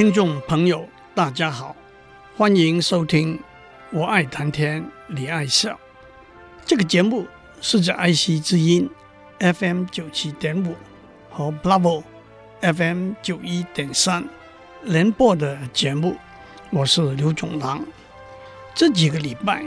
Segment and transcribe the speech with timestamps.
[0.00, 1.76] 听众朋友，大家好，
[2.34, 3.36] 欢迎收听
[3.90, 5.72] 《我爱谈天，你爱笑》
[6.64, 7.26] 这个节目，
[7.60, 8.88] 是在爱惜之音
[9.40, 10.74] FM 九七点五
[11.28, 12.02] 和 Bravo
[12.62, 14.26] FM 九一点三
[14.84, 16.16] 联播的节目。
[16.70, 17.84] 我是刘总郎。
[18.74, 19.66] 这几个礼拜，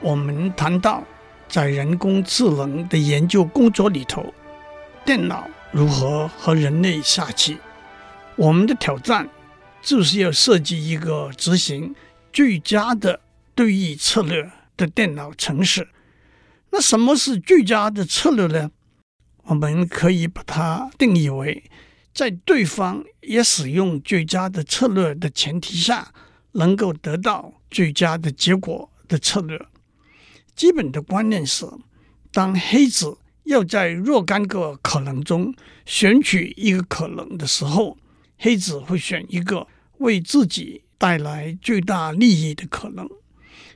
[0.00, 1.02] 我们谈到
[1.48, 4.32] 在人工智能的研究工作里头，
[5.04, 7.58] 电脑如何和人类下棋。
[8.36, 9.28] 我们的挑战。
[9.82, 11.94] 就是要设计一个执行
[12.32, 13.20] 最佳的
[13.54, 15.88] 对弈策略的电脑程式。
[16.70, 18.70] 那什么是最佳的策略呢？
[19.44, 21.64] 我们可以把它定义为，
[22.14, 26.12] 在对方也使用最佳的策略的前提下，
[26.52, 29.60] 能够得到最佳的结果的策略。
[30.54, 31.66] 基本的观念是，
[32.32, 35.52] 当黑子要在若干个可能中
[35.84, 37.98] 选取一个可能的时候，
[38.42, 43.08] 黑子会选一个为自己带来最大利益的可能。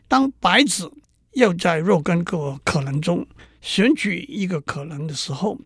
[0.09, 0.93] 当白子
[1.35, 3.25] 要在若干个可能中
[3.61, 5.57] 选取一个可能的时候，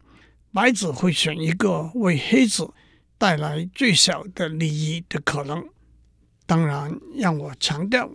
[0.52, 2.68] 白子会选一个为黑子
[3.16, 5.64] 带来最小的利益的可能。
[6.44, 8.10] 当然，让我强调，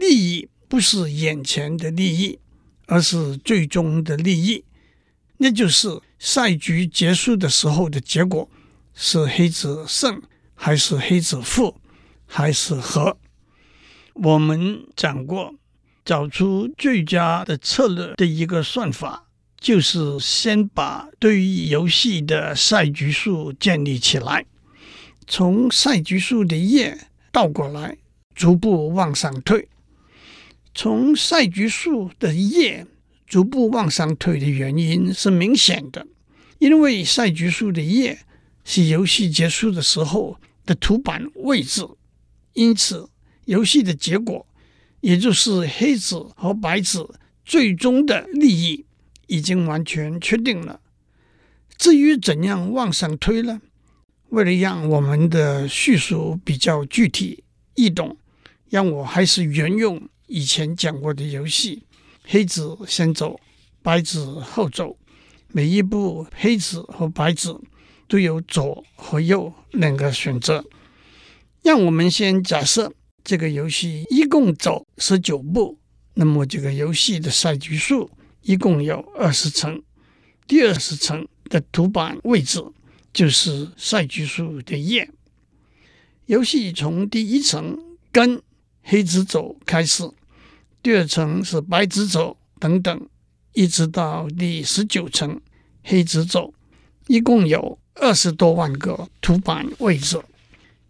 [0.00, 2.38] 利益不是眼前的利益，
[2.86, 4.64] 而是最终的利益，
[5.36, 8.48] 那就是赛局结束的时候的结果。
[8.98, 10.22] 是黑子胜
[10.54, 11.76] 还是黑子负
[12.24, 13.18] 还是和？
[14.14, 15.54] 我们讲过，
[16.02, 19.26] 找出最佳的策略的一个算法，
[19.60, 24.46] 就是先把对于游戏的赛局数建立起来，
[25.26, 26.98] 从赛局数的页
[27.30, 27.98] 倒过来，
[28.34, 29.68] 逐步往上推。
[30.74, 32.86] 从赛局数的页
[33.26, 36.06] 逐步往上推的原因是明显的，
[36.58, 38.20] 因为赛局数的页。
[38.68, 41.86] 是游戏结束的时候的图板位置，
[42.54, 43.08] 因此
[43.44, 44.44] 游戏的结果，
[45.00, 48.84] 也就是黑子和白子最终的利益，
[49.28, 50.80] 已经完全确定了。
[51.78, 53.62] 至于怎样往上推呢？
[54.30, 57.44] 为了让我们的叙述比较具体
[57.76, 58.16] 易懂，
[58.68, 61.84] 让我还是沿用以前讲过的游戏：
[62.24, 63.38] 黑子先走，
[63.80, 64.98] 白子后走，
[65.52, 67.60] 每一步黑子和白子。
[68.08, 70.64] 都有左和右两个选择。
[71.62, 72.92] 让我们先假设
[73.24, 75.78] 这个游戏一共走十九步，
[76.14, 78.10] 那么这个游戏的赛局数
[78.42, 79.82] 一共有二十层。
[80.46, 82.64] 第二十层的图板位置
[83.12, 85.10] 就是赛局数的页。
[86.26, 87.76] 游戏从第一层
[88.12, 88.40] 跟
[88.82, 90.08] 黑子走开始，
[90.80, 93.08] 第二层是白子走等等，
[93.54, 95.40] 一直到第十九层
[95.82, 96.54] 黑子走，
[97.08, 97.78] 一共有。
[97.98, 100.20] 二十多万个图板位置，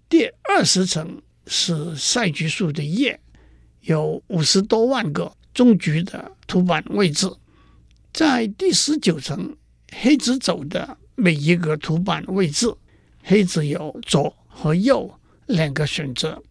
[0.08, 3.20] 第二十层是赛局数的页，
[3.82, 7.30] 有五十多万个中局的图板位置。
[8.12, 9.56] 在第十九层，
[9.92, 12.74] 黑子走的每一个图板位置，
[13.22, 16.42] 黑子有左和右两个选择。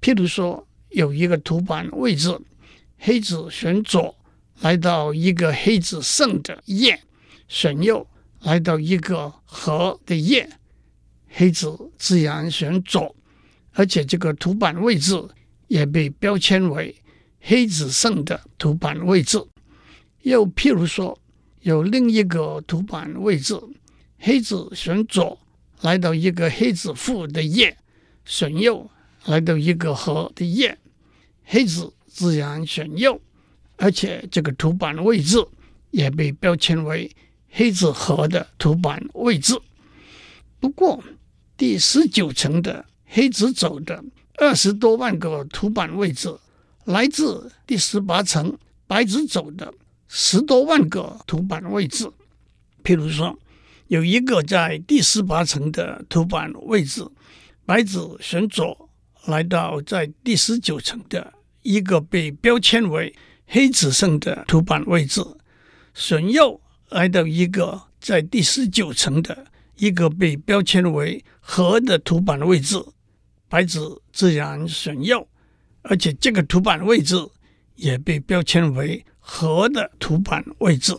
[0.00, 2.40] 譬如说，有一个图板位置，
[2.98, 4.16] 黑子选左，
[4.60, 7.00] 来到一个黑子胜的页，
[7.48, 8.06] 选右。
[8.40, 10.48] 来到一个和的页，
[11.28, 13.14] 黑子自然选左，
[13.72, 15.22] 而且这个图板位置
[15.68, 16.94] 也被标签为
[17.40, 19.38] 黑子胜的图板位置。
[20.22, 21.18] 又譬如说，
[21.60, 23.54] 有另一个图板位置，
[24.18, 25.38] 黑子选左，
[25.82, 27.76] 来到一个黑子负的页，
[28.24, 28.90] 选右，
[29.26, 30.78] 来到一个和的页，
[31.44, 33.20] 黑子自然选右，
[33.76, 35.36] 而且这个图板位置
[35.90, 37.10] 也被标签为。
[37.50, 39.60] 黑子和的图板位置，
[40.60, 41.02] 不过
[41.56, 44.02] 第十九层的黑子走的
[44.36, 46.34] 二十多万个图板位置，
[46.84, 48.56] 来自第十八层
[48.86, 49.74] 白子走的
[50.08, 52.10] 十多万个图板位置。
[52.84, 53.38] 譬如说，
[53.88, 57.06] 有一个在第十八层的图板位置，
[57.66, 58.88] 白子选左，
[59.26, 63.14] 来到在第十九层的一个被标签为
[63.46, 65.20] 黑子胜的图板位置，
[65.92, 66.60] 选右。
[66.90, 69.46] 来到一个在第十九层的
[69.76, 72.76] 一个被标签为和的图板位置，
[73.48, 73.78] 白纸
[74.12, 75.26] 自然选右，
[75.82, 77.16] 而且这个图板位置
[77.76, 80.96] 也被标签为和的图板位置。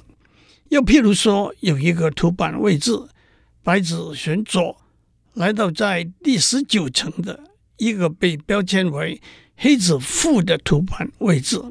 [0.70, 2.92] 又譬如说，有一个图板位置，
[3.62, 4.82] 白纸选左，
[5.34, 7.38] 来到在第十九层的
[7.78, 9.22] 一个被标签为
[9.58, 11.62] 黑纸负的图板位置，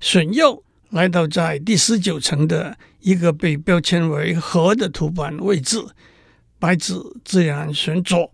[0.00, 5.82] 选右，来到在第十九层的一个被标签为和的图板位置。
[6.58, 6.92] 白纸
[7.24, 8.30] 自然选左，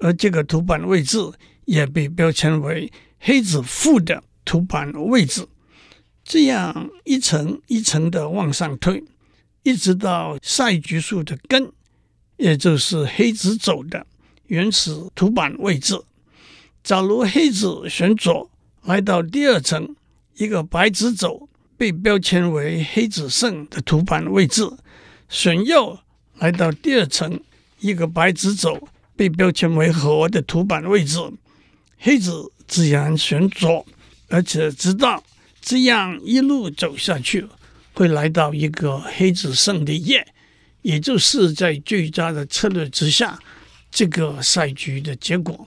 [0.00, 1.16] 而这个图板位置
[1.64, 5.46] 也被标签为黑纸负的图板位置。
[6.22, 9.02] 这样一层一层的往上推，
[9.62, 11.72] 一直到赛局数的根，
[12.36, 14.06] 也就是黑纸走的
[14.48, 15.98] 原始图板位置。
[16.84, 18.50] 假如黑纸选左，
[18.82, 19.96] 来到第二层，
[20.36, 21.48] 一个白纸走
[21.82, 24.62] 被标签为黑子胜的图板位置，
[25.28, 25.98] 选右，
[26.38, 27.40] 来到第二层。
[27.80, 28.86] 一个白纸走
[29.16, 31.18] 被标签为和的图板位置，
[31.98, 33.84] 黑子自然选左，
[34.28, 35.24] 而且知道
[35.60, 37.48] 这样一路走下去，
[37.94, 40.24] 会来到一个黑子胜的页，
[40.82, 43.40] 也就是在最佳的策略之下，
[43.90, 45.66] 这个赛局的结果。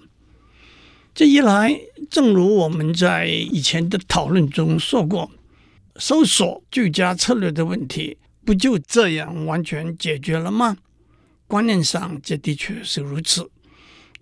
[1.13, 1.77] 这一来，
[2.09, 5.29] 正如我们在以前的讨论中说过，
[5.97, 10.77] 搜索最佳策略的问题，不就这样完全解决了吗？
[11.47, 13.49] 观念上，这的确是如此，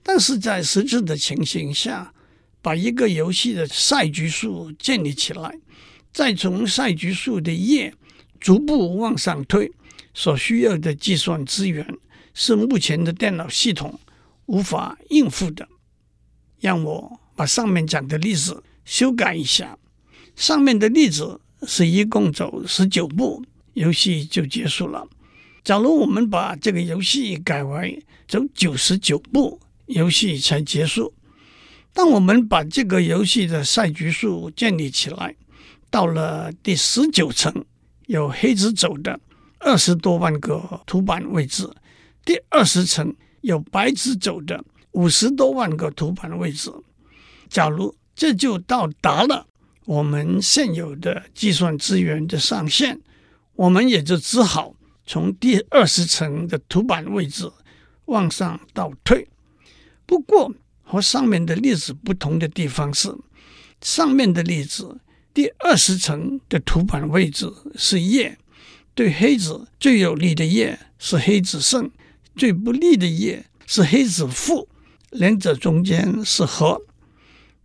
[0.04, 2.14] 但是在实质的情形下，
[2.62, 5.58] 把一个游戏的赛局数建立起来，
[6.12, 7.94] 再从赛局数的页
[8.40, 9.72] 逐步往上推，
[10.14, 11.98] 所需要的计算资源
[12.34, 14.00] 是目前的电脑系统
[14.46, 15.68] 无法应付的。
[16.60, 19.78] 让我把上面讲的例子修改一下，
[20.36, 23.44] 上面的例子是一共走十九步，
[23.74, 25.08] 游戏就结束了。
[25.64, 31.14] 假如我们把这个游戏改为走九十九步，游戏才结束。
[31.94, 35.36] 当我们把这个游戏的赛局数建立起来，
[35.90, 37.66] 到了第十九层，
[38.08, 39.20] 有黑子走的
[39.60, 41.68] 二十多万个图板位置；
[42.26, 46.72] 第二十层有白子走的五十多万个图板位置。
[47.48, 49.46] 假如这就到达了
[49.86, 53.00] 我们现有的计算资源的上限，
[53.56, 54.76] 我们也就只好。
[55.06, 57.52] 从第二十层的图板位置
[58.06, 59.28] 往上倒退，
[60.06, 63.14] 不过和上面的例子不同的地方是，
[63.82, 65.02] 上面的例子
[65.34, 68.38] 第二十层的图板位置是叶，
[68.96, 71.92] 对黑子最有利的叶是黑子胜，
[72.38, 74.70] 最不利的叶是黑子负，
[75.10, 76.82] 两者中间是和。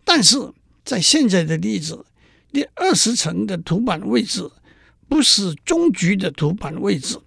[0.03, 0.51] 但是
[0.83, 2.05] 在现在的例子，
[2.51, 4.49] 第二十层的图板位置
[5.07, 7.17] 不是终局的图板位置。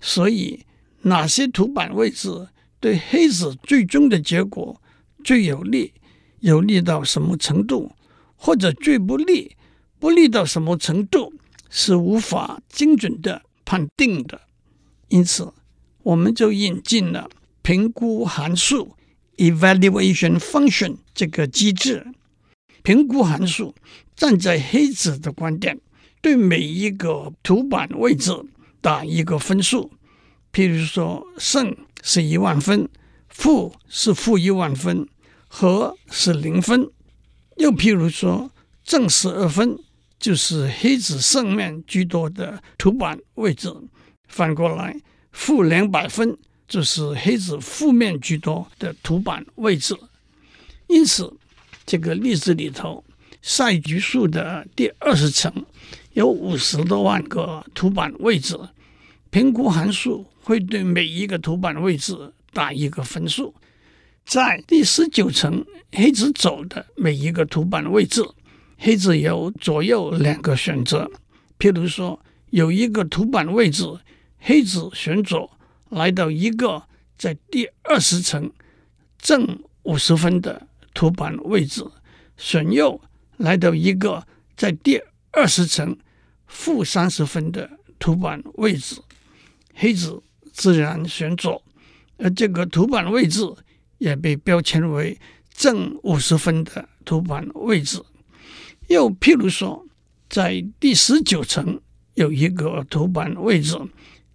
[0.00, 0.64] 所以，
[1.02, 2.48] 哪些图板位置
[2.80, 4.80] 对黑子最终的结果
[5.24, 5.92] 最有利？
[6.40, 7.92] 有利到什么程度？
[8.36, 9.56] 或者最不利？
[9.98, 11.32] 不利到什么程度？
[11.70, 14.40] 是无法精准的判定的。
[15.08, 15.52] 因此，
[16.02, 17.28] 我们就引进了
[17.62, 18.96] 评估函数
[19.36, 22.06] （evaluation function） 这个机制。
[22.88, 23.74] 评估函数
[24.16, 25.78] 站在黑子的观点，
[26.22, 28.32] 对每一个图板位置。
[28.80, 29.90] 打一个分数，
[30.50, 32.88] 譬如说胜是一万分，
[33.28, 35.06] 负是负一万分，
[35.48, 36.88] 和是零分。
[37.58, 38.50] 又譬如说
[38.82, 39.78] 正十二分，
[40.18, 43.68] 就是黑子胜面居多的图板位置；
[44.28, 44.96] 反过来
[45.32, 49.94] 负两百分，就是黑子负面居多的图板位置。
[50.86, 51.30] 因此，
[51.88, 53.02] 这个例子里头，
[53.40, 55.50] 赛局数的第二十层。
[56.12, 58.54] 有五十多万个图板位置，
[59.30, 62.14] 评估函数会对每一个图板位置
[62.52, 63.54] 打一个分数。
[64.26, 68.22] 在第十九层黑子走的每一个图板位置，
[68.76, 71.10] 黑子有左右两个选择。
[71.58, 73.84] 譬如说，有一个图板位置，
[74.40, 75.50] 黑子选左，
[75.88, 76.82] 来到一个
[77.16, 78.52] 在第二十层
[79.18, 81.84] 正五十分的图板位置；
[82.36, 83.00] 选右，
[83.36, 84.26] 来到一个
[84.56, 85.00] 在第
[85.32, 85.96] 二十层。
[86.50, 87.68] 负三十分的
[87.98, 88.96] 图板位置，
[89.74, 91.62] 黑子自然选左，
[92.16, 93.42] 而这个图板位置
[93.98, 95.20] 也被标签为
[95.52, 98.02] 正五十分的图板位置。
[98.86, 99.84] 又譬如说，
[100.30, 101.78] 在第十九层
[102.14, 103.78] 有一个图板位置，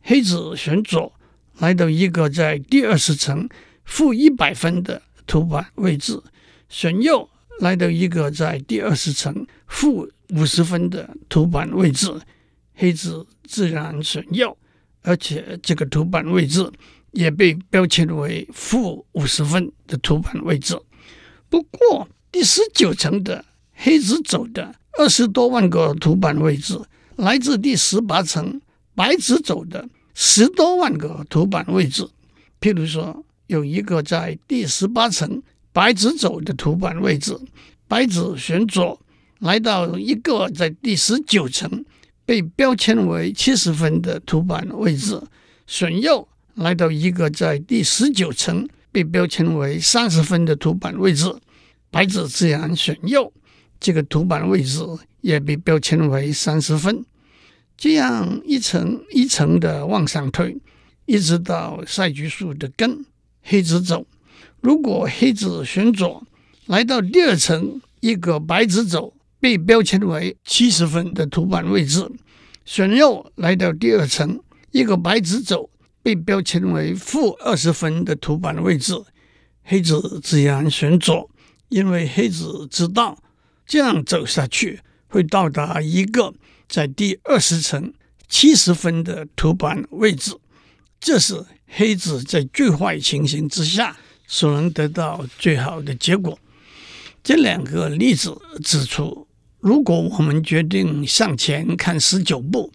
[0.03, 1.12] 黑子选左，
[1.57, 3.50] 来到一个在第二十层
[3.86, 6.24] 负一百分的图板位置；
[6.73, 10.09] 选右，来到一个在第二十层负。
[10.29, 12.11] 五十分的图板位置，
[12.73, 14.57] 黑子自然选右，
[15.03, 16.67] 而且这个图板位置
[17.11, 20.75] 也被标签为负五十分的图版位置。
[21.49, 26.81] 不过，第十九层的黑子走的二十多万个图版位置，
[27.17, 28.59] 来自第十八层
[28.95, 32.09] 白子走的十多万个图版位置。
[32.59, 37.35] 譬如说，有一个在第十八层白子走的图板位置，
[37.87, 39.01] 白子选左，
[39.39, 41.83] 来到一个在第十九层
[42.25, 45.19] 被标签为七十分的图板位置，
[45.67, 51.35] 选右，来到一个在第十九层被标签为三十分的图板位置，
[51.89, 53.33] 白子自然选右，
[53.79, 54.79] 这个图板位置
[55.21, 57.03] 也被标签为三十分。
[57.75, 60.55] 这样一层一层的往上推。
[61.05, 63.05] 一直到赛局数的根，
[63.41, 64.05] 黑子走。
[64.63, 66.25] 如果黑子选左，
[66.67, 72.10] 来到第二层，一个白子走，被标签为七十分的图板位置；
[72.63, 74.39] 选右，来到第二层，
[74.72, 75.70] 一个白子走，
[76.01, 78.96] 被标签为负二十分的图板位置。
[79.63, 81.29] 黑子自然选左，
[81.67, 83.22] 因为黑子知道
[83.65, 86.34] 这样走下去会到达一个
[86.70, 87.93] 在第二十层
[88.29, 90.32] 七十分的图板位置。
[91.01, 96.37] 这是黑子在最坏情形之下所能得到最好的结果。
[97.23, 99.27] 这两个例子指出，
[99.59, 102.71] 如果我们决定向前看十九步，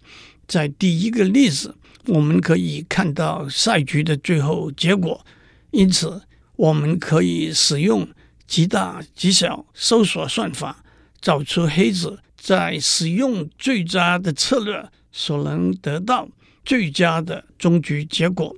[0.47, 1.75] 在第一个例子，
[2.07, 5.25] 我们可以看到赛局的最后结果，
[5.71, 6.23] 因此
[6.57, 8.09] 我们可以使用
[8.47, 10.83] 极大极小搜索算法，
[11.21, 16.29] 找出黑子在使用最佳的策略所能得到。
[16.65, 18.55] 最佳的终局结果，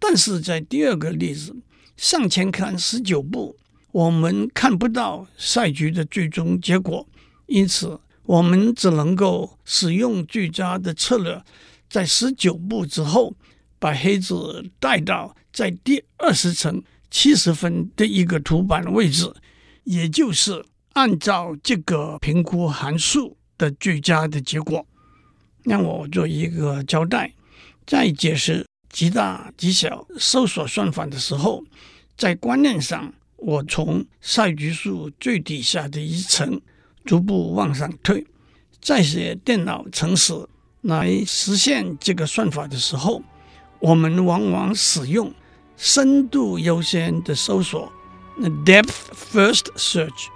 [0.00, 1.54] 但是在第二个例子，
[1.96, 3.56] 向前看十九步，
[3.92, 7.06] 我们看不到赛局的最终结果，
[7.46, 11.42] 因此我们只能够使用最佳的策略，
[11.88, 13.34] 在十九步之后，
[13.78, 19.32] 把黑子带到在第二十层七十分的一个图板位置，
[19.84, 24.86] 也就是按照这个评估函数的最佳的结果。
[25.62, 27.32] 让我做一个交代，
[27.86, 31.64] 在解释极大极小搜索算法的时候，
[32.16, 36.60] 在观念上，我从赛局数最底下的一层
[37.04, 38.24] 逐步往上推。
[38.80, 40.32] 在写电脑程式
[40.82, 43.20] 来实现这个算法的时候，
[43.80, 45.34] 我们往往使用
[45.76, 47.92] 深度优先的搜索
[48.64, 50.28] （depth first search）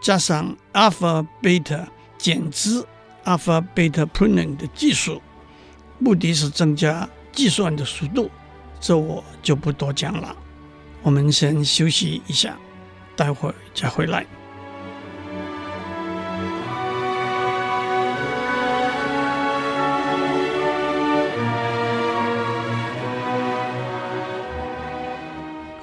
[0.00, 2.82] 加上 alpha beta 减之。
[3.26, 5.20] Alpha Beta Pruning 的技术，
[5.98, 8.30] 目的是增加计算的速度，
[8.80, 10.34] 这我就不多讲了。
[11.02, 12.56] 我们先休息一下，
[13.14, 14.24] 待会儿再回来。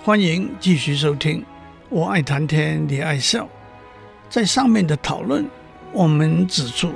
[0.03, 1.45] 欢迎继续收听，
[1.87, 3.47] 我爱谈天，你爱笑。
[4.27, 5.47] 在上面的讨论，
[5.91, 6.91] 我们指出。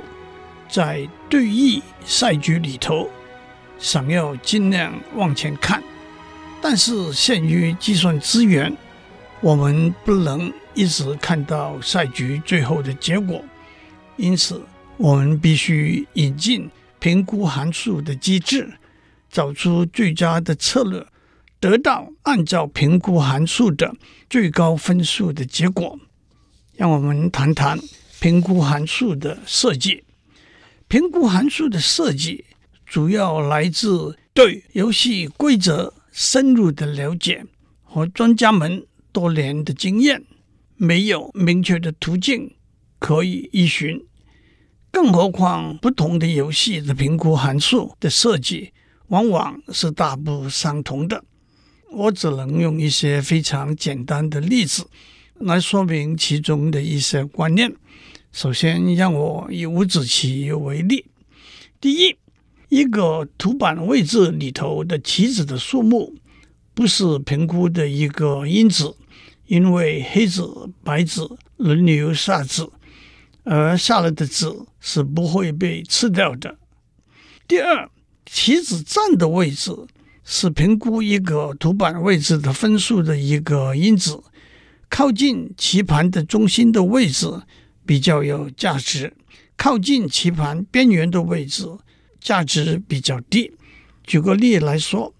[0.68, 3.08] 在对弈赛局里头，
[3.78, 5.82] 想要尽量往前看，
[6.60, 8.76] 但是限于计算资源，
[9.40, 13.42] 我们不能一直看到赛局最后的结果。
[14.16, 14.60] 因此，
[14.96, 16.68] 我们必须引进
[16.98, 18.68] 评估函数的机制，
[19.30, 21.06] 找出最佳的策略，
[21.60, 23.94] 得到按照评估函数的
[24.28, 25.98] 最高分数的结果。
[26.74, 27.78] 让我们谈谈
[28.20, 30.02] 评估函数的设计。
[30.88, 32.44] 评估函数的设计
[32.88, 37.44] 主要来自对游戏规则深入的了解
[37.84, 40.24] 和专家们多年的经验，
[40.76, 42.54] 没有明确的途径
[42.98, 44.02] 可以依循。
[44.90, 48.72] 更何况，不同的游戏的评估函数的设计
[49.08, 51.22] 往往是大不相同的。
[51.90, 54.86] 我只能用一些非常简单的例子
[55.34, 57.70] 来说明其中的一些观念。
[58.32, 61.04] 首先，让我以五子棋为例。
[61.80, 62.16] 第一，
[62.68, 66.14] 一个图板位置里头的棋子的数目
[66.74, 68.94] 不是评估的一个因子，
[69.46, 72.70] 因为黑子、白子轮流下子，
[73.44, 76.58] 而下来的子是不会被吃掉的。
[77.46, 77.90] 第二，
[78.26, 79.72] 棋子站的位置
[80.22, 84.22] 是评估一个图板位置的分数的一个因子，
[84.90, 87.42] 靠近棋盘的中心的位置。
[87.86, 89.14] 比较有价值，
[89.56, 91.66] 靠近棋盘边缘的位置
[92.20, 93.52] 价值比较低。
[94.04, 95.14] 举个例来说，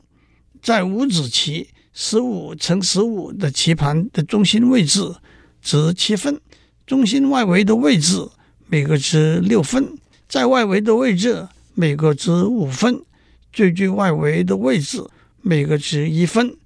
[0.62, 5.14] 在五子棋十五乘十五的棋盘的中心位置
[5.60, 6.40] 值七分，
[6.86, 8.28] 中心外围的位置
[8.66, 9.96] 每个值六分，
[10.28, 13.02] 在外围的位置每个值五分，
[13.52, 15.04] 最最外围的位置
[15.42, 16.56] 每个值一分。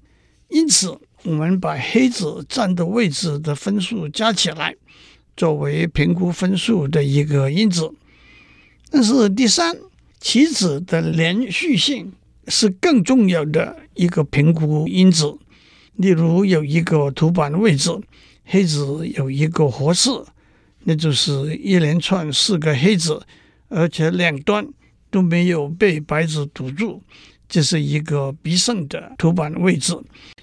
[0.49, 4.77] 因此，我们把黑子占的位置的分数加起来，
[5.37, 7.91] 作为评估分数的一个因子。
[8.91, 9.75] 但是，第三，
[10.23, 12.13] 棋子的连续性
[12.47, 15.37] 是更重要的一个评估因子。
[15.97, 17.91] 例如，有一个图板位置，
[18.45, 20.09] 黑子有一个活士，
[20.85, 23.21] 那就是一连串四个黑子，
[23.69, 24.65] 而且两端
[25.11, 27.03] 都没有被白子堵住，
[27.49, 29.93] 这是一个必胜的图板位置。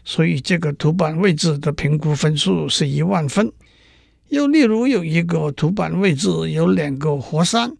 [0.03, 3.49] 所以，这个图板位置的评估分数是一万分。
[4.27, 7.71] 又例如，有一个图板位置有两个活山。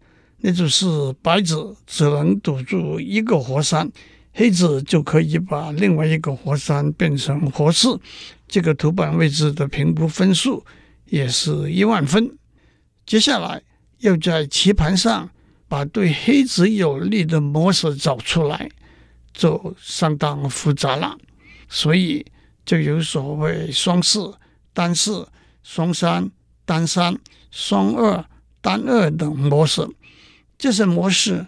[0.42, 0.86] 那就是
[1.22, 3.92] 白子只能堵住一个活山，
[4.34, 7.88] 黑子就可以把另外一个活山变成活士。
[8.48, 10.66] 这个图板位置的评估分数
[11.06, 12.38] 也是一万分。
[13.06, 13.62] 接下来
[14.00, 15.30] 要在棋盘上
[15.68, 18.70] 把对黑子有利的模式找出来，
[19.34, 21.18] 就相当复杂了。
[21.68, 22.26] 所以
[22.66, 24.34] 就有所谓双四、
[24.74, 25.28] 单四、
[25.62, 26.32] 双三、
[26.66, 27.16] 单三、
[27.52, 28.26] 双二、
[28.62, 29.88] 单二等模式。
[30.60, 31.48] 这些模式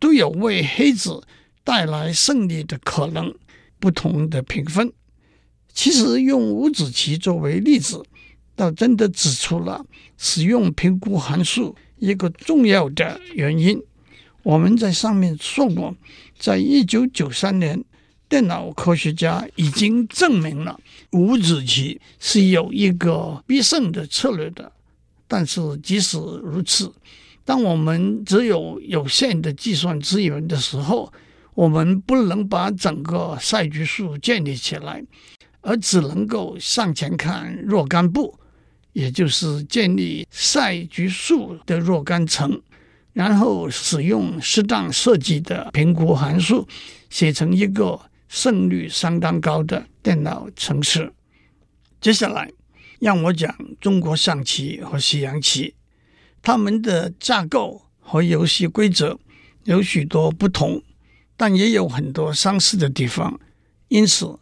[0.00, 1.22] 都有为黑子
[1.62, 3.32] 带来胜利的可能，
[3.78, 4.92] 不同的评分。
[5.72, 8.02] 其实用五子棋作为例子，
[8.54, 9.84] 倒真的指出了
[10.16, 13.80] 使用评估函数一个重要的原因。
[14.42, 15.94] 我们在上面说过，
[16.38, 17.84] 在一九九三年，
[18.26, 20.80] 电脑科学家已经证明了
[21.12, 24.72] 五子棋是有一个必胜的策略的。
[25.28, 26.90] 但是即使如此，
[27.46, 31.12] 当我们只有有限的计算资源的时候，
[31.54, 35.02] 我们不能把整个赛局数建立起来，
[35.60, 38.36] 而只能够向前看若干步，
[38.92, 42.60] 也就是建立赛局数的若干层，
[43.12, 46.66] 然后使用适当设计的评估函数，
[47.08, 51.12] 写成一个胜率相当高的电脑程式。
[52.00, 52.50] 接下来，
[52.98, 55.74] 让我讲中国象棋和西洋棋。
[56.46, 59.18] 他们的架构和游戏规则
[59.64, 60.80] 有许多不同，
[61.36, 63.40] 但也有很多相似的地方。
[63.88, 64.38] 因此，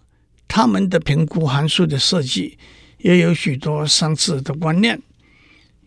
[0.46, 2.58] 他们的评估函数的设计
[2.98, 5.00] 也有许多相似的观念。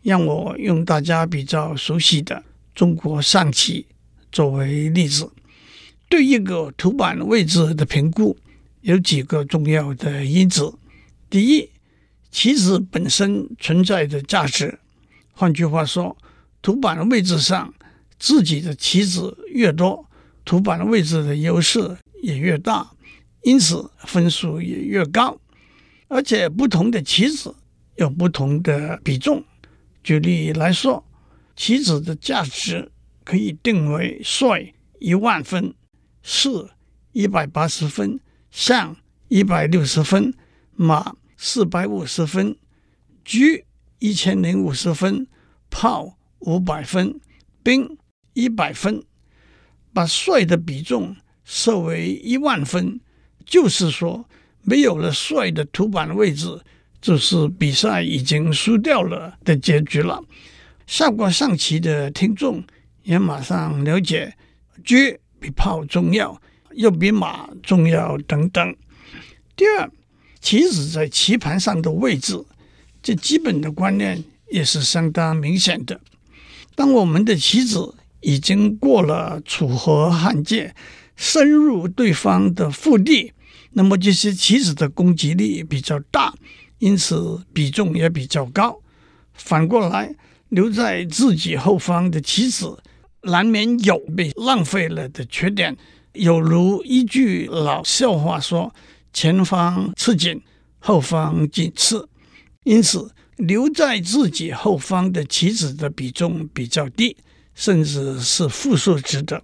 [0.01, 3.85] 让我用大家比较熟悉的中国象棋
[4.31, 5.31] 作为例子。
[6.09, 8.35] 对一个图板位置的评估
[8.81, 10.73] 有几个重要的因子：
[11.29, 11.69] 第一，
[12.31, 14.79] 棋子本身存在的价值。
[15.39, 16.17] 换句话说，
[16.63, 17.71] 图板的位置上
[18.17, 20.09] 自己的棋子越多，
[20.43, 22.89] 图板的位置的优势也越大，
[23.43, 25.39] 因此分数也越高。
[26.07, 27.53] 而且不同的棋子
[27.97, 29.43] 有不同的比重。
[30.03, 31.05] 举例来说，
[31.55, 32.91] 棋子的价值
[33.23, 35.71] 可以定为帅一万分，
[36.23, 36.49] 士
[37.11, 38.19] 一百八十分，
[38.49, 38.97] 象
[39.27, 40.33] 一百六十分，
[40.75, 42.57] 马四百五十分，
[43.23, 43.66] 车。
[43.99, 45.27] 一千零五十分，
[45.69, 47.19] 炮五百分，
[47.63, 47.97] 兵
[48.33, 49.03] 一百分，
[49.91, 52.99] 把帅的比重设为一万分，
[53.45, 54.27] 就是说，
[54.61, 56.61] 没有了帅的图板位置，
[57.01, 60.23] 就是比赛已经输掉了的结局了。
[60.85, 62.63] 下过象棋的听众
[63.03, 64.35] 也马上了解，
[64.83, 64.95] 车
[65.39, 66.39] 比炮重要，
[66.73, 68.75] 又比马重要等等。
[69.55, 69.91] 第二，
[70.39, 72.45] 棋子在棋盘上的位置。
[73.01, 75.99] 这基本的观念也是相当明显的。
[76.75, 80.75] 当我们的棋子已经过了楚河汉界，
[81.15, 83.33] 深入对方的腹地，
[83.71, 86.33] 那么这些棋子的攻击力比较大，
[86.79, 88.79] 因此比重也比较高。
[89.33, 90.15] 反过来，
[90.49, 92.77] 留在自己后方的棋子，
[93.23, 95.75] 难免有被浪费了的缺点。
[96.13, 98.73] 有如一句老笑话说
[99.13, 100.41] ：“前方吃紧，
[100.79, 102.07] 后方紧刺。”
[102.67, 107.15] 因此，留在自己后方的棋子的比重比较低，
[107.55, 109.41] 甚至是负数值的。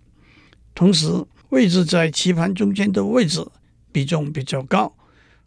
[0.76, 1.08] 同时，
[1.48, 3.42] 位置在棋盘中间的位置
[3.94, 4.94] 比重比较高，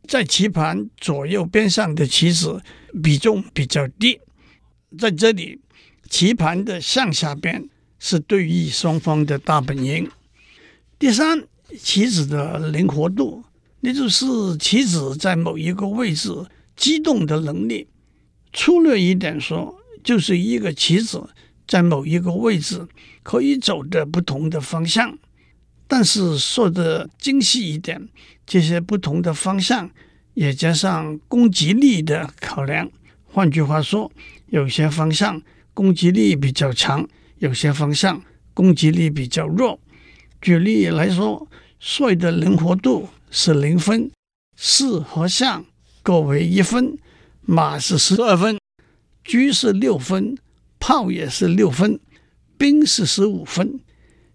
[0.08, 2.62] 在棋盘左右边上的棋子
[3.02, 4.18] 比重比较低。
[4.98, 5.60] 在这里，
[6.08, 10.10] 棋盘的向下边是对弈双方的大本营。
[10.98, 11.44] 第三，
[11.78, 13.44] 棋子的灵活度，
[13.82, 14.24] 也就是
[14.56, 16.32] 棋子在某一个位置。
[16.76, 17.88] 机动的能力，
[18.52, 21.28] 粗略一点说，就是一个棋子
[21.66, 22.86] 在某一个位置
[23.22, 25.18] 可以走的不同的方向。
[25.88, 28.08] 但是说的精细一点，
[28.44, 29.90] 这些不同的方向
[30.34, 32.90] 也加上攻击力的考量。
[33.24, 34.10] 换句话说，
[34.48, 35.40] 有些方向
[35.72, 37.08] 攻击力比较强，
[37.38, 39.78] 有些方向攻击力比较弱。
[40.40, 44.10] 举例来说，帅的灵活度是零分，
[44.56, 45.64] 四和象
[46.06, 46.96] 各为一分，
[47.40, 48.60] 马是十二分，
[49.24, 50.38] 车是六分，
[50.78, 51.98] 炮也是六分，
[52.56, 53.80] 兵是十五分。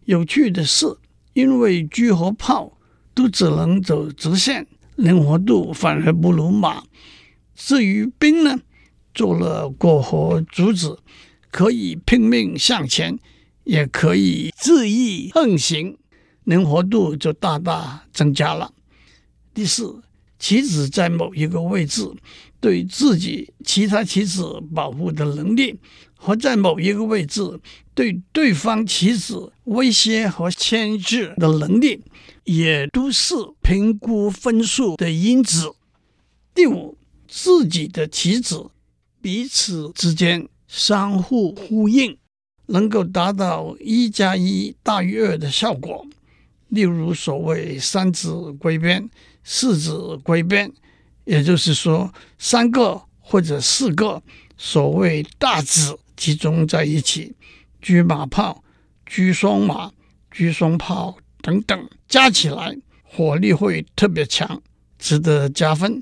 [0.04, 0.98] 有趣的是，
[1.32, 2.78] 因为车和炮
[3.14, 6.84] 都只能走直线，灵活度反而不如马。
[7.56, 8.60] 至于兵呢，
[9.14, 11.00] 做了过河卒子，
[11.52, 13.18] 可以拼命向前，
[13.64, 15.98] 也可以恣意横行，
[16.44, 18.74] 灵活度就大大增加了。
[19.54, 20.02] 第四，
[20.42, 22.12] 棋子在某一个位置，
[22.60, 25.78] 对自己其他棋子保护的能力，
[26.16, 27.60] 和在某一个位置
[27.94, 32.02] 对对方棋子威胁和牵制的能力，
[32.44, 35.76] 也都是评估分数的因子。
[36.56, 38.72] 第五，自己的棋子
[39.22, 42.18] 彼此之间相互呼应，
[42.66, 46.04] 能够达到一加一大于二的效果。
[46.70, 49.08] 例如，所谓三子归边。
[49.44, 50.72] 四子归边，
[51.26, 54.22] 也就是说，三个或者四个
[54.58, 57.36] 所谓大子集中在一起，
[57.82, 58.64] 车马炮、
[59.06, 59.92] 车双马、
[60.30, 64.62] 车双炮等等，加起来火力会特别强，
[65.00, 66.02] 值得加分。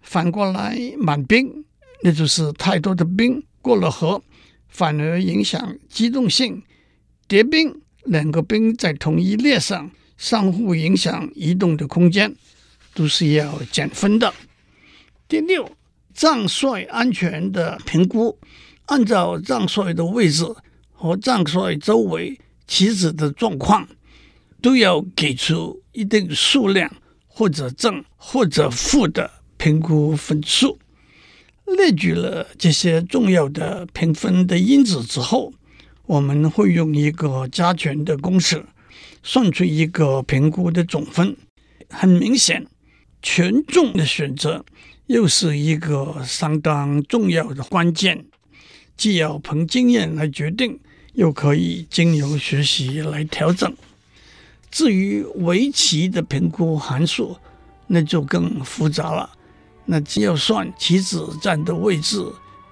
[0.00, 1.64] 反过来，满兵，
[2.02, 4.22] 那就是太多的兵过了河，
[4.68, 6.62] 反而影响机动性。
[7.26, 12.34] 叠兵，两个兵在同一列上，相互影响移动的空间。
[12.98, 14.34] 都是要减分的。
[15.28, 15.70] 第六，
[16.12, 18.36] 将帅安全的评估，
[18.86, 20.44] 按照将帅的位置
[20.92, 23.88] 和将帅周围棋子的状况，
[24.60, 26.92] 都要给出一定数量
[27.28, 30.76] 或者正或者负的评估分数。
[31.66, 35.52] 列举了这些重要的评分的因子之后，
[36.06, 38.66] 我们会用一个加权的公式
[39.22, 41.36] 算出一个评估的总分。
[41.90, 42.66] 很明显。
[43.22, 44.64] 权重的选择
[45.06, 48.24] 又是一个相当重要的关键，
[48.96, 50.78] 既要凭经验来决定，
[51.14, 53.74] 又可以经由学习来调整。
[54.70, 57.36] 至于围棋的评估函数，
[57.86, 59.30] 那就更复杂了。
[59.86, 62.22] 那只要算棋子站的位置、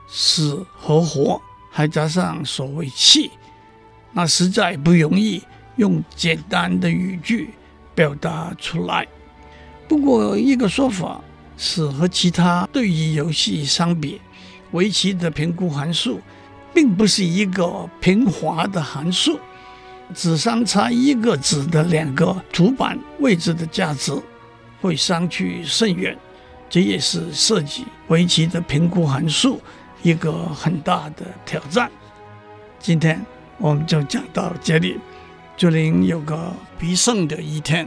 [0.06, 3.30] 死和活，还加上所谓气，
[4.12, 5.42] 那实在不容易
[5.76, 7.50] 用简单的语句
[7.94, 9.08] 表达出来。
[9.88, 11.20] 不过，一个说法
[11.56, 14.20] 是和其他对弈游戏相比，
[14.72, 16.20] 围棋的评估函数
[16.74, 19.38] 并不是一个平滑的函数，
[20.12, 24.12] 只相差一个子的两个主板位置的价值
[24.80, 26.18] 会相去甚远，
[26.68, 29.60] 这也是设计围棋的评估函数
[30.02, 31.90] 一个很大的挑战。
[32.80, 33.24] 今天
[33.58, 34.98] 我们就讲到这里，
[35.56, 37.86] 祝您有个必胜的一天。